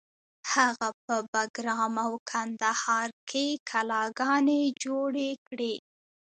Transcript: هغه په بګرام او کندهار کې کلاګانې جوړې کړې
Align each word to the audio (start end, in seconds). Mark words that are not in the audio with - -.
هغه 0.53 0.87
په 1.05 1.15
بګرام 1.31 1.93
او 2.05 2.11
کندهار 2.29 3.07
کې 3.29 3.45
کلاګانې 3.69 4.61
جوړې 4.83 5.31
کړې 5.47 5.75